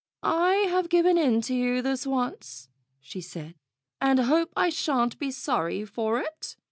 "I 0.23 0.55
have 0.71 0.89
given 0.89 1.15
in 1.15 1.41
to 1.41 1.53
you 1.53 1.83
this 1.83 2.07
once," 2.07 2.69
she 3.01 3.21
said, 3.21 3.53
"and 4.01 4.17
hope 4.17 4.51
I 4.57 4.69
shan't 4.71 5.19
be 5.19 5.29
sorry 5.29 5.85
for 5.85 6.17
it. 6.19 6.55